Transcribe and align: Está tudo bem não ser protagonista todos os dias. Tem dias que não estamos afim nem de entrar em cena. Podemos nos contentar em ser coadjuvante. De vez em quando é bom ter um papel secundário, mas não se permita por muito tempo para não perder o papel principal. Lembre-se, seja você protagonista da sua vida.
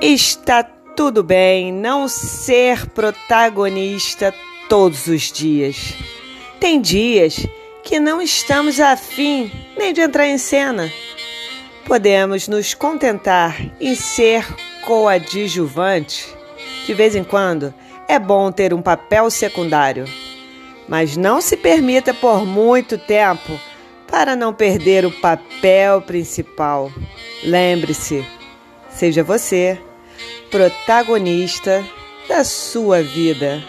Está 0.00 0.62
tudo 0.62 1.24
bem 1.24 1.72
não 1.72 2.06
ser 2.06 2.86
protagonista 2.90 4.32
todos 4.68 5.08
os 5.08 5.32
dias. 5.32 5.92
Tem 6.60 6.80
dias 6.80 7.44
que 7.82 7.98
não 7.98 8.22
estamos 8.22 8.78
afim 8.78 9.50
nem 9.76 9.92
de 9.92 10.00
entrar 10.00 10.28
em 10.28 10.38
cena. 10.38 10.88
Podemos 11.84 12.46
nos 12.46 12.74
contentar 12.74 13.60
em 13.80 13.96
ser 13.96 14.46
coadjuvante. 14.86 16.32
De 16.86 16.94
vez 16.94 17.16
em 17.16 17.24
quando 17.24 17.74
é 18.06 18.20
bom 18.20 18.52
ter 18.52 18.72
um 18.72 18.80
papel 18.80 19.28
secundário, 19.32 20.04
mas 20.88 21.16
não 21.16 21.40
se 21.40 21.56
permita 21.56 22.14
por 22.14 22.46
muito 22.46 22.96
tempo 22.98 23.58
para 24.08 24.36
não 24.36 24.54
perder 24.54 25.04
o 25.04 25.10
papel 25.10 26.00
principal. 26.02 26.92
Lembre-se, 27.42 28.24
seja 28.98 29.22
você 29.22 29.78
protagonista 30.50 31.84
da 32.28 32.42
sua 32.42 33.00
vida. 33.00 33.62